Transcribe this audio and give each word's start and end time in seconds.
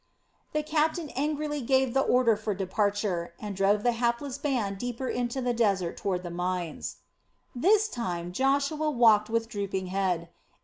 The 0.53 0.63
captain 0.63 1.09
angrily 1.11 1.61
gave 1.61 1.93
the 1.93 2.01
order 2.01 2.35
for 2.35 2.55
departure, 2.55 3.35
and 3.39 3.55
drove 3.55 3.83
the 3.83 3.91
hapless 3.91 4.39
band 4.39 4.79
deeper 4.79 5.07
into 5.07 5.41
the 5.43 5.53
desert 5.53 5.95
toward 5.95 6.23
the 6.23 6.31
mines. 6.31 7.01
This 7.53 7.87
time 7.87 8.31
Joshua 8.31 8.89
walked 8.89 9.29
with 9.29 9.47
drooping 9.47 9.89
head. 9.93 10.29